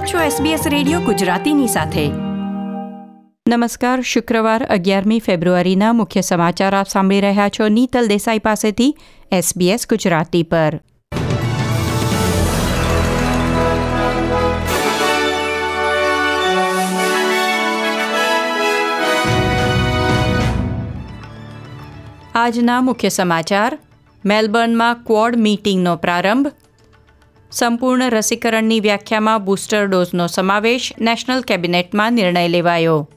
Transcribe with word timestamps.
આપ 0.00 0.06
છો 0.06 0.18
SBS 0.18 0.68
radio 0.68 1.00
ગુજરાતીની 1.00 1.66
સાથે. 1.66 2.08
નમસ્કાર, 3.48 4.00
શુક્રવાર, 4.00 4.66
અગિયારમી 4.66 5.20
ફેબ્રુઆરીના 5.20 5.92
મુખ્ય 5.92 6.20
સમાચાર 6.20 6.74
આપ 6.74 6.88
સાંભળી 6.88 7.20
રહ્યા 7.20 7.48
છો 7.48 7.68
નીતલ 7.68 8.08
દેસાઈ 8.08 8.38
પાસેથી 8.38 8.96
SBS 9.32 9.80
ગુજરાતી 9.88 10.42
પર. 10.42 10.80
આજના 22.34 22.80
મુખ્ય 22.80 23.08
સમાચાર, 23.08 23.78
મેલબર્નમાં 24.24 24.94
ક્વોડ 24.94 25.36
મીટિંગનો 25.36 25.96
પ્રારંભ 25.96 26.52
સંપૂર્ણ 27.52 28.10
રસીકરણની 28.10 28.80
વ્યાખ્યામાં 28.80 29.44
બૂસ્ટર 29.44 29.86
ડોઝનો 29.86 30.26
સમાવેશ 30.26 30.92
નેશનલ 31.00 31.40
કેબિનેટમાં 31.40 32.12
નિર્ણય 32.12 32.48
લેવાયો. 32.48 33.10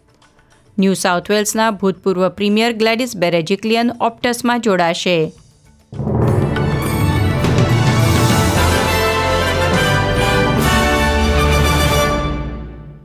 ન્યૂ 0.79 0.93
સાઉથ 0.93 1.31
વેલ્સના 1.31 1.71
ભૂતપૂર્વ 1.71 2.29
પ્રીમિયર 2.29 2.73
ગ્લેડિસ 2.73 3.17
બેરેજિકલિયન 3.17 3.91
ઓપ્ટસમાં 4.01 4.61
જોડાશે. 4.61 5.31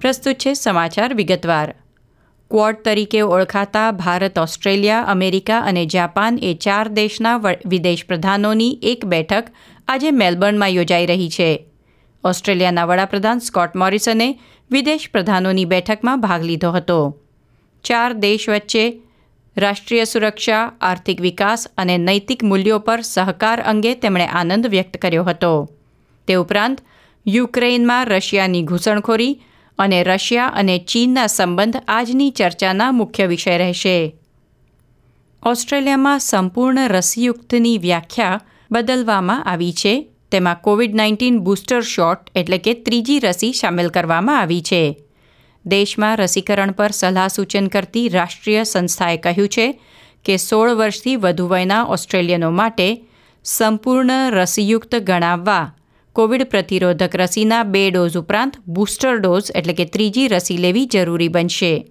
પ્રસ્તુત 0.01 0.35
છે 0.35 0.55
સમાચાર 0.55 1.15
વિગતવાર. 1.15 1.75
ક્વોડ 2.51 2.77
તરીકે 2.85 3.21
ઓળખાતા 3.21 3.91
ભારત, 3.91 4.39
ઓસ્ટ્રેલિયા, 4.39 5.01
અમેરિકા 5.03 5.59
અને 5.59 5.87
જાપાન 5.87 6.39
એ 6.43 6.55
ચાર 6.55 6.89
દેશના 6.89 7.37
વિદેશ 7.67 8.05
પ્રધાનોની 8.07 8.79
એક 8.83 9.05
બેઠક 9.05 9.45
આજે 9.89 10.11
મેલબર્નમાં 10.11 10.69
યોજાઈ 10.69 11.07
રહી 11.07 11.31
છે. 11.31 11.67
ઓસ્ટ્રેલિયાના 12.25 12.85
વડાપ્રધાન 12.85 13.39
સ્કોટ 13.39 13.77
મોરિસને 13.77 14.39
વિદેશ 14.71 15.09
પ્રધાનોની 15.13 15.65
બેઠકમાં 15.65 16.21
ભાગ 16.21 16.43
લીધો 16.43 16.71
હતો. 16.71 17.19
ચાર 17.85 18.13
દેશ 18.13 18.49
વચ્ચે 18.49 19.01
રાષ્ટ્રીય 19.57 20.05
સુરક્ષા, 20.05 20.73
આર્થિક 20.81 21.21
વિકાસ 21.21 21.67
અને 21.79 21.99
નૈતિક 21.99 22.45
મૂલ્યો 22.45 22.79
પર 22.79 23.01
સહકાર 23.01 23.63
અંગે 23.63 23.95
તેમણે 23.95 24.27
આનંદ 24.27 24.67
વ્યક્ત 24.67 24.97
કર્યો 24.97 25.25
હતો. 25.25 25.71
તે 26.27 26.35
ઉપરાંત, 26.35 26.79
યુક્રેઇનમાં 27.27 28.07
રશિયાની 28.07 28.63
ઘૂસણખોરી 28.63 29.41
અને 29.79 30.05
રશિયા 30.05 30.47
અને 30.47 30.79
ચીનના 30.79 31.27
સંબંધ 31.27 31.77
આજની 31.89 32.31
ચર્ચાના 32.31 32.93
મુખ્ય 32.93 33.27
વિષય 33.27 33.59
રહેશે. 33.59 34.17
ઓસ્ટ્રેલિયામાં 35.43 36.19
સંપૂર્ણ 36.19 36.89
રસીયુક્તની 36.89 37.79
વ્યાખ્યા 37.79 38.41
બદલવામાં 38.71 39.45
આવી 39.45 39.73
છે. 39.73 40.09
તેમાં 40.31 40.61
કોવિડ 40.63 40.95
નાઇન્ટીન 40.95 41.41
બૂસ્ટર 41.41 41.81
શોટ 41.81 42.31
એટલે 42.35 42.59
કે 42.59 42.75
ત્રીજી 42.75 43.19
રસી 43.19 43.53
સામેલ 43.53 43.89
કરવામાં 43.89 44.41
આવી 44.41 44.63
છે. 44.63 44.99
દેશમાં 45.67 46.17
રસીકરણ 46.17 46.71
પર 46.71 46.91
સલાહ 46.91 47.29
સૂચન 47.29 47.67
કરતી 47.67 48.09
રાષ્ટ્રીય 48.09 48.65
સંસ્થાએ 48.65 49.17
કહ્યું 49.17 49.49
છે 49.49 49.81
કે 50.25 50.37
સોળ 50.37 50.71
વર્ષથી 50.71 51.17
વધુ 51.17 51.47
વયના 51.47 51.85
ઓસ્ટ્રેલિયનો 51.85 52.51
માટે 52.51 53.05
સંપૂર્ણ 53.45 54.31
રસીયુક્ત 54.31 54.95
ગણાવવા 54.95 55.75
કોવિડ 56.13 56.45
પ્રતિરોધક 56.45 57.17
રસીના 57.17 57.63
બે 57.63 57.91
ડોઝ 57.91 58.17
ઉપરાંત 58.17 58.57
બૂસ્ટર 58.69 59.19
ડોઝ 59.19 59.51
એટલે 59.55 59.73
કે 59.73 59.85
ત્રીજી 59.85 60.29
રસી 60.29 60.57
લેવી 60.57 60.87
જરૂરી 60.87 61.29
બનશે. 61.29 61.87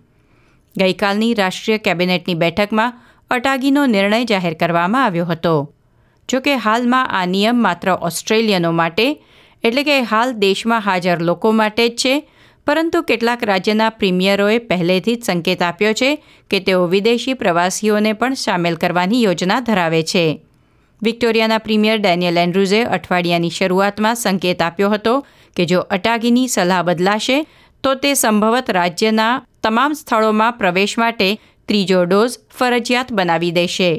ગઈકાલની 0.77 1.33
રાષ્ટ્રીય 1.33 1.77
કેબિનેટની 1.77 2.35
બેઠકમાં 2.35 2.93
અટાગીનો 3.31 3.85
નિર્ણય 3.85 4.25
જાહેર 4.25 4.53
કરવામાં 4.53 5.05
આવ્યો 5.05 5.25
હતો. 5.25 5.73
જોકે 6.29 6.55
હાલમાં 6.55 7.07
આ 7.09 7.25
નિયમ 7.25 7.61
માત્ર 7.61 7.89
ઓસ્ટ્રેલિયનો 8.01 8.71
માટે, 8.71 9.19
એટલે 9.63 9.83
કે 9.83 10.01
હાલ 10.01 10.33
દેશમાં 10.33 10.81
હાજર 10.81 11.19
લોકો 11.19 11.51
માટે 11.51 11.89
જ 11.89 11.95
છે, 11.95 12.13
પરંતુ 12.67 13.01
કેટલાક 13.01 13.43
રાજ્યના 13.43 13.89
પ્રીમિયરોએ 13.89 14.57
પહેલેથી 14.59 15.15
જ 15.15 15.23
સંકેત 15.23 15.61
આપ્યો 15.61 15.93
છે 15.93 16.09
કે 16.49 16.59
તેઓ 16.59 16.87
વિદેશી 16.87 17.33
પ્રવાસીઓને 17.33 18.13
પણ 18.13 18.33
સામેલ 18.33 18.75
કરવાની 18.75 19.23
યોજના 19.23 19.59
ધરાવે 19.59 20.03
છે. 20.03 20.41
વિક્ટોરિયાના 21.01 21.57
પ્રીમિયર 21.57 21.97
ડેનિયલ 21.97 22.37
એન્ડ્રુઝે 22.37 22.83
અઠવાડિયાની 22.83 23.49
શરૂઆતમાં 23.49 24.15
સંકેત 24.15 24.61
આપ્યો 24.61 24.89
હતો 24.89 25.25
કે 25.55 25.65
જો 25.65 25.79
અટાગીની 25.79 26.47
સલાહ 26.47 26.83
બદલાશે, 26.83 27.45
તો 27.83 27.95
તે 27.95 28.13
સંભવત 28.13 28.69
રાજ્યના 28.69 29.41
તમામ 29.63 29.93
સ્થળોમાં 29.93 30.57
પ્રવેશ 30.57 30.97
માટે 30.97 31.29
ત્રીજો 31.65 32.05
ડોઝ 32.05 32.37
ફરજિયાત 32.59 33.13
બનાવી 33.13 33.51
દેશે. 33.51 33.91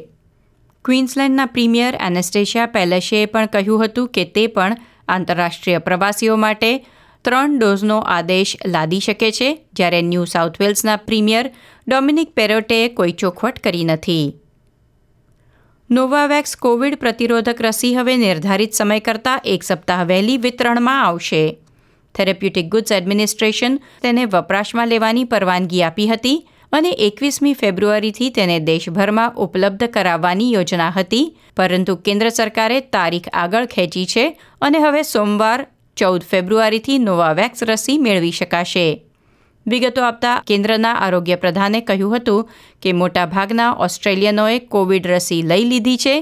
ક્વીન્સલેન્ડના 0.89 1.45
પ્રીમિયર 1.45 1.95
એનેસ્ટેશિયા 2.01 2.65
પેલેશેએ 2.65 3.25
પણ 3.25 3.49
કહ્યું 3.53 3.81
હતું 3.83 4.07
કે 4.07 4.23
તે 4.35 4.45
પણ 4.47 4.77
આંતરરાષ્ટ્રીય 5.07 5.79
પ્રવાસીઓ 5.79 6.37
માટે 6.37 6.71
ત્રણ 7.25 7.59
ડોઝનો 7.59 7.97
આદેશ 8.15 8.53
લાદી 8.65 8.99
શકે 8.99 9.29
છે, 9.31 9.49
જ્યારે 9.73 10.01
ન્યૂ 10.01 10.25
સાઉથ 10.25 10.57
વેલ્સના 10.59 10.95
પ્રીમિયર 10.95 11.51
ડોમિનિક 11.87 12.33
પેરોટેએ 12.33 12.89
કોઈ 12.89 13.13
ચોખવટ 13.13 13.59
કરી 13.59 13.85
નથી. 13.85 14.25
નોવાવેક્સ 15.89 16.55
કોવિડ 16.55 16.97
પ્રતિરોધક 16.97 17.61
રસી 17.61 17.95
હવે 17.95 18.17
નિર્ધારિત 18.17 18.73
સમય 18.73 18.99
કરતાં 18.99 19.45
એક 19.45 19.63
સપ્તાહ 19.63 20.03
વહેલી 20.03 20.37
વિતરણમાં 20.37 21.05
આવશે. 21.05 21.43
થેરેપ્યુટિક 22.15 22.69
ગુડ્સ 22.69 22.91
એડમિનિસ્ટ્રેશન 22.91 23.77
તેને 24.01 24.25
વપરાશમાં 24.25 24.87
લેવાની 24.87 25.23
પરવાનગી 25.23 25.83
આપી 25.83 26.07
હતી 26.07 26.39
અને 26.71 26.91
એકવીસમી 27.07 27.57
ફેબ્રુઆરીથી 27.61 28.29
તેને 28.31 28.57
દેશભરમાં 28.61 29.35
ઉપલબ્ધ 29.37 29.89
કરાવવાની 29.89 30.53
યોજના 30.53 30.91
હતી. 30.91 31.25
પરંતુ 31.57 31.95
કેન્દ્ર 32.05 32.29
સરકારે 32.29 32.79
તારીખ 32.93 33.29
આગળ 33.33 33.67
ખેંચી 33.73 34.05
છે 34.05 34.25
અને 34.61 34.79
હવે 34.79 35.03
સોમવાર, 35.03 35.59
ચૌદ 35.97 36.23
ફેબ્રુઆરીથી 36.23 36.99
નોવાવેક્સ 36.99 37.63
રસી 37.63 37.99
મેળવી 37.99 38.37
શકાશે. 38.39 38.87
વિગતો 39.65 40.03
આપતા 40.03 40.35
કેન્દ્રના 40.45 40.95
આરોગ્ય 41.05 41.37
પ્રધાને 41.37 41.81
કહ્યું 41.81 42.15
હતું 42.15 42.47
કે 42.81 42.93
મોટાભાગના 42.93 43.71
ઓસ્ટ્રેલિયનોએ 43.85 44.59
કોવિડ 44.73 45.09
રસી 45.13 45.41
લઈ 45.43 45.65
લીધી 45.71 45.97
છે, 45.97 46.15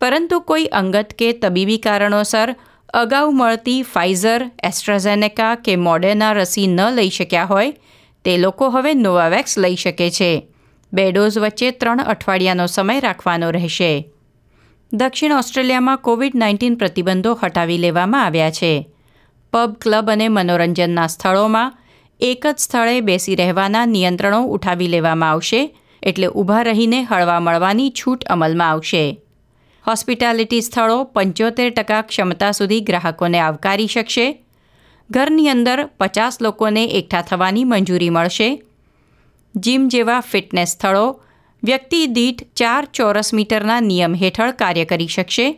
પરંતુ 0.00 0.40
કોઈ 0.40 0.68
અંગત 0.80 1.14
કે 1.18 1.28
તબીબી 1.42 1.78
કારણોસર 1.78 2.48
અગાઉ 2.94 3.30
મળતી 3.32 3.82
ફાઇઝર, 3.92 4.40
એસ્ટ્રાઝેનેકા 4.68 5.54
કે 5.64 5.76
મોડેના 5.76 6.32
રસી 6.40 6.66
ન 6.66 6.80
લઈ 6.96 7.10
શક્યા 7.10 7.50
હોય 7.52 7.72
તે 8.24 8.36
લોકો 8.36 8.70
હવે 8.70 8.94
નોવાવેક્સ 8.94 9.58
લઈ 9.58 9.76
શકે 9.76 10.10
છે. 10.10 10.48
બે 10.92 11.12
ડોઝ 11.12 11.38
વચ્ચે 11.38 11.70
ત્રણ 11.70 11.98
અઠવાડિયાનો 11.98 12.66
સમય 12.66 13.00
રાખવાનો 13.00 13.50
રહેશે. 13.50 14.08
દક્ષિણ 14.92 15.32
ઓસ્ટ્રેલિયામાં 15.32 15.98
કોવિડ 15.98 16.32
નાઇન્ટીન 16.34 16.74
પ્રતિબંધો 16.74 17.34
હટાવી 17.34 17.78
લેવામાં 17.78 18.24
આવ્યા 18.24 18.50
છે. 18.50 18.88
પબ 19.52 19.72
ક્લબ 19.72 20.10
અને 20.10 20.28
મનોરંજનના 20.28 21.06
સ્થળોમાં 21.06 21.78
એક 22.20 22.46
જ 22.46 22.58
સ્થળે 22.58 23.00
બેસી 23.00 23.34
રહેવાના 23.34 23.86
નિયંત્રણો 23.86 24.44
ઉઠાવી 24.44 24.88
લેવામાં 24.88 25.30
આવશે, 25.30 25.76
એટલે 26.02 26.26
ઊભા 26.26 26.62
રહીને 26.62 27.02
હળવા 27.02 27.40
મળવાની 27.40 27.90
છૂટ 27.90 28.24
અમલમાં 28.24 28.70
આવશે. 28.70 29.20
હોસ્પિટાલિટી 29.86 30.60
સ્થળો 30.60 31.04
પંચોતેર 31.04 31.70
ટકા 31.70 32.02
ક્ષમતા 32.02 32.52
સુધી 32.52 32.80
ગ્રાહકોને 32.80 33.38
આવકારી 33.38 33.86
શકશે 33.86 34.44
ઘરની 35.10 35.48
અંદર 35.48 35.78
પચાસ 35.98 36.40
લોકોને 36.40 36.84
એકઠા 36.98 37.22
થવાની 37.22 37.64
મંજૂરી 37.64 38.10
મળશે. 38.10 38.48
જીમ 39.54 39.88
જેવા 39.88 40.20
ફિટનેસ 40.20 40.70
સ્થળો, 40.72 41.06
વ્યક્તિ 41.62 42.00
દીઠ 42.06 42.42
ચાર 42.54 42.84
ચોરસ 42.92 43.32
મીટરના 43.32 43.80
નિયમ 43.80 44.14
હેઠળ 44.14 44.52
કાર્ય 44.52 44.84
કરી 44.84 45.06
શકશે 45.06 45.48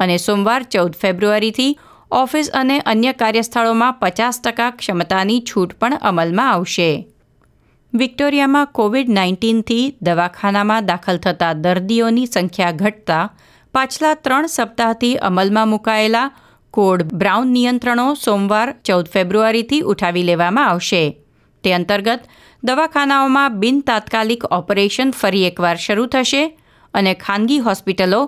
અને 0.00 0.16
સોમવાર 0.18 0.62
ચૌદ 0.64 0.92
ફેબ્રુઆરીથી 0.96 1.78
ઓફિસ 2.10 2.48
અને 2.52 2.76
અન્ય 2.84 3.12
કાર્યસ્થળોમાં 3.12 3.98
પચાસ 4.00 4.40
ટકા 4.40 4.70
ક્ષમતાની 4.70 5.40
છૂટ 5.40 5.78
પણ 5.80 5.98
અમલમાં 6.00 6.52
આવશે. 6.52 6.90
વિક્ટોરિયામાં 7.92 8.72
કોવિડ 8.72 9.08
નાઇન્ટીનથી 9.08 9.84
દવાખાનામાં 10.00 10.86
દાખલ 10.86 11.16
થતા 11.16 11.52
દર્દીઓની 11.54 12.26
સંખ્યા 12.26 12.72
ઘટતા 12.72 13.24
પાછલા 13.74 14.14
ત્રણ 14.14 14.48
સપ્તાહથી 14.48 15.18
અમલમાં 15.18 15.68
મુકાયેલા 15.68 16.28
કોડ 16.72 17.02
બ્રાઉન 17.12 17.52
નિયંત્રણો 17.52 18.14
સોમવાર, 18.14 18.68
ચૌદ 18.84 19.06
ફેબ્રુઆરીથી 19.08 19.82
ઉઠાવી 19.82 20.24
લેવામાં 20.24 20.68
આવશે. 20.68 21.02
તે 21.64 21.72
અંતર્ગત, 21.72 22.22
દવાખાનાઓમાં 22.64 23.58
બિન 23.60 23.82
તાત્કાલિક 23.82 24.44
ઓપરેશન 24.50 25.10
ફરી 25.10 25.44
એકવાર 25.50 25.76
શરૂ 25.76 26.06
થશે 26.06 26.42
અને 26.94 27.14
ખાનગી 27.14 27.58
હોસ્પિટલો 27.58 28.22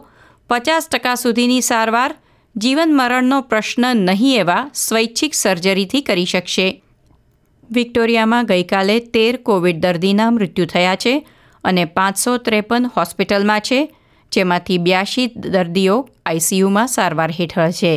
પચાસ 0.51 0.89
ટકા 0.89 1.15
સુધીની 1.15 1.63
સારવાર, 1.63 2.13
જીવન 2.57 2.97
મરણનો 2.97 3.41
પ્રશ્ન 3.43 3.85
નહીં 4.07 4.41
એવા 4.41 4.71
સ્વૈચ્છિક 4.73 5.35
સર્જરીથી 5.35 6.03
કરી 6.03 6.25
શકશે. 6.25 6.69
વિક્ટોરિયામાં 7.71 8.47
ગઈકાલે 8.47 9.01
તેર 9.15 9.37
કોવિડ 9.39 9.81
દર્દીના 9.81 10.31
મૃત્યુ 10.31 10.67
થયા 10.67 10.97
છે 10.97 11.15
અને 11.65 11.85
પાંચસો 11.85 12.37
ત્રેપન 12.39 12.91
હોસ્પિટલમાં 12.97 13.61
છે, 13.61 13.81
જેમાંથી 14.33 14.79
બ્યાસી 14.79 15.27
દર્દીઓ 15.37 15.97
આઈસીયુમાં 16.27 16.89
સારવાર 16.89 17.31
હેઠળ 17.41 17.73
છે. 17.73 17.95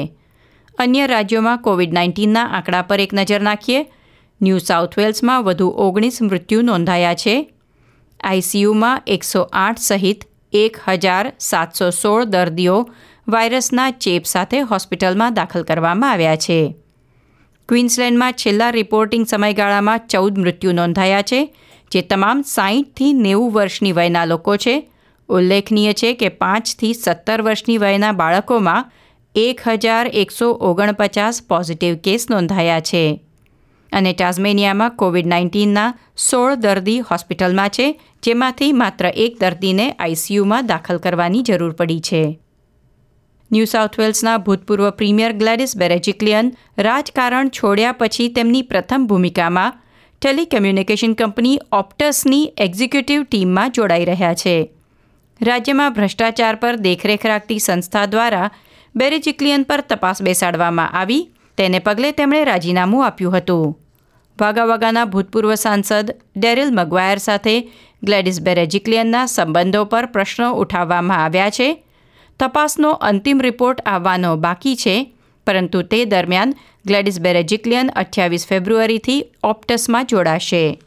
અન્ય 0.78 1.06
રાજ્યોમાં 1.08 1.58
કોવિડ 1.58 1.94
નાઇન્ટીનના 1.94 2.46
આંકડા 2.46 2.82
પર 2.82 3.00
એક 3.00 3.14
નજર 3.14 3.42
નાખીએ. 3.42 3.86
ન્યૂ 4.42 4.58
સાઉથ 4.58 4.98
વેલ્સમાં 4.98 5.44
વધુ 5.44 5.74
ઓગણીસ 5.78 6.22
મૃત્યુ 6.22 6.62
નોંધાયા 6.62 7.14
છે. 7.14 7.50
આઈસીયુમાં 8.24 9.02
એકસો 9.08 9.50
આઠ 9.54 9.78
સહિત 9.78 10.26
એક 10.54 10.78
હજાર 10.88 11.34
સાતસો 11.40 11.90
સોળ 11.90 12.26
દર્દીઓ 12.26 12.90
વાયરસના 13.28 13.92
ચેપ 13.92 14.26
સાથે 14.26 14.60
હોસ્પિટલમાં 14.60 15.34
દાખલ 15.34 15.64
કરવામાં 15.64 16.12
આવ્યા 16.12 16.36
છે. 16.36 16.76
ક્વિન્સલેન્ડમાં 17.70 18.34
છેલ્લા 18.34 18.70
રિપોર્ટિંગ 18.70 19.26
સમયગાળામાં 19.26 20.00
ચૌદ 20.00 20.38
મૃત્યુ 20.38 20.72
નોંધાયા 20.72 21.22
છે, 21.22 21.56
જે 21.92 22.02
તમામ 22.02 22.42
સાહીઠથી 22.42 23.14
નેવું 23.14 23.52
વર્ષની 23.54 23.92
વયના 23.92 24.26
લોકો 24.26 24.58
છે. 24.58 24.90
ઉલ્લેખનીય 25.30 25.94
છે 25.94 26.14
કે 26.14 26.30
પાંચથી 26.30 26.94
સત્તર 26.94 27.42
વર્ષની 27.42 27.78
વયના 27.78 28.12
બાળકોમાં 28.12 28.92
એક 29.40 29.62
હજાર 29.68 30.08
એકસો 30.14 30.52
ઓગણપચાસ 30.52 31.42
પોઝિટિવ 31.42 31.96
કેસ 31.96 32.30
નોંધાયા 32.30 32.80
છે. 32.80 33.22
અને 33.94 34.14
ટાઝમેનિયામાં 34.14 34.90
કોવિડ 34.90 35.26
નાઇન્ટીનના 35.26 35.94
સોળ 36.18 36.56
દર્દી 36.56 37.00
હોસ્પિટલમાં 37.00 37.70
છે, 37.70 38.02
જેમાંથી 38.24 38.72
માત્ર 38.72 39.06
એક 39.16 39.40
દર્દીને 39.40 39.92
આઈસીયુમાં 39.92 40.66
દાખલ 40.66 40.98
કરવાની 40.98 41.42
જરૂર 41.42 41.72
પડી 41.72 42.00
છે. 42.00 42.40
ન્યૂ 43.52 43.66
સાઉથ 43.66 44.00
વેલ્સના 44.00 44.38
ભૂતપૂર્વ 44.38 44.90
પ્રીમિયર 44.90 45.32
ગ્લેડિસ 45.32 45.78
બેરેજિક્લિયન 45.78 46.54
રાજકારણ 46.78 47.50
છોડ્યા 47.50 47.92
પછી 47.92 48.28
તેમની 48.28 48.62
પ્રથમ 48.62 49.08
ભૂમિકામાં 49.08 49.74
ટેલિકમ્યુનિકેશન 50.22 51.14
કંપની 51.14 51.60
ઓપ્ટસની 51.72 52.54
એક્ઝિક્યુટિવ 52.58 53.24
ટીમમાં 53.24 53.72
જોડાઈ 53.72 54.06
રહ્યા 54.06 54.34
છે. 54.34 54.70
રાજ્યમાં 55.42 55.94
ભ્રષ્ટાચાર 55.94 56.56
પર 56.56 56.76
દેખરેખ 56.76 57.26
રાખતી 57.26 57.60
સંસ્થા 57.60 58.06
દ્વારા 58.06 58.52
બેરેજિક્લિયન 58.98 59.64
પર 59.64 59.82
તપાસ 59.82 60.22
બેસાડવામાં 60.22 60.90
આવી. 60.92 61.30
તેને 61.58 61.80
પગલે 61.80 62.12
તેમણે 62.12 62.44
રાજીનામું 62.44 63.06
આપ્યું 63.06 63.38
હતું. 63.38 63.78
વાગાવાગાના 64.42 65.06
ભૂતપૂર્વ 65.06 65.54
સાંસદ 65.56 66.12
ડેરિલ 66.38 66.72
મગવાયર 66.72 67.18
સાથે 67.18 67.56
ગ્લેડિસ 68.04 68.42
બેરેજિક્લિયનના 68.42 69.26
સંબંધો 69.26 69.86
પર 69.86 70.06
પ્રશ્નો 70.06 70.54
ઉઠાવવામાં 70.54 71.24
આવ્યા 71.24 71.50
છે. 71.50 71.84
તપાસનો 72.40 72.92
અંતિમ 72.92 73.40
રિપોર્ટ 73.42 73.82
આવવાનો 73.86 74.36
બાકી 74.36 74.76
છે, 74.76 74.96
પરંતુ 75.48 75.82
તે 75.82 76.06
દરમિયાન 76.06 76.54
ગ્લેડિસ 76.86 77.20
બેરેજિક્લિયન 77.20 77.90
અઠ્યાવીસ 77.96 78.48
ફેબ્રુઆરીથી 78.48 79.24
ઓપ્ટસમાં 79.44 80.06
જોડાશે. 80.06 80.80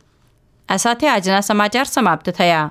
આ 0.69 0.77
સાથે 0.77 1.09
આજના 1.09 1.41
સમાચાર 1.41 1.85
સમાપ્ત 1.85 2.31
થયા. 2.31 2.71